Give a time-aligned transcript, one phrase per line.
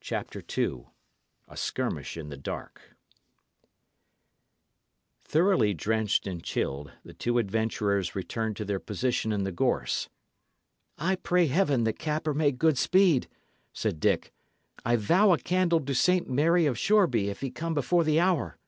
[0.00, 0.86] CHAPTER II
[1.46, 2.96] A SKIRMISH IN THE DARK
[5.22, 10.08] Thoroughly drenched and chilled, the two adventurers returned to their position in the gorse.
[10.98, 13.28] "I pray Heaven that Capper make good speed!"
[13.72, 14.32] said Dick.
[14.84, 16.28] "I vow a candle to St.
[16.28, 18.58] Mary of Shoreby if he come before the hour!"